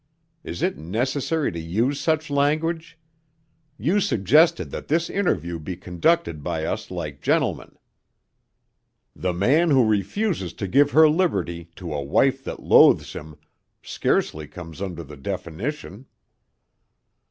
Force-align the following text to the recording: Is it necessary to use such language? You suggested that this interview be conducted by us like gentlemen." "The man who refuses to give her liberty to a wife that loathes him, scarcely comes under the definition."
Is 0.43 0.63
it 0.63 0.79
necessary 0.79 1.51
to 1.51 1.59
use 1.59 1.99
such 1.99 2.31
language? 2.31 2.97
You 3.77 3.99
suggested 3.99 4.71
that 4.71 4.87
this 4.87 5.11
interview 5.11 5.59
be 5.59 5.75
conducted 5.77 6.41
by 6.41 6.65
us 6.65 6.89
like 6.89 7.21
gentlemen." 7.21 7.77
"The 9.15 9.31
man 9.31 9.69
who 9.69 9.85
refuses 9.85 10.53
to 10.53 10.67
give 10.67 10.89
her 10.89 11.07
liberty 11.07 11.65
to 11.75 11.93
a 11.93 12.01
wife 12.01 12.43
that 12.45 12.63
loathes 12.63 13.13
him, 13.13 13.35
scarcely 13.83 14.47
comes 14.47 14.81
under 14.81 15.03
the 15.03 15.17
definition." 15.17 16.07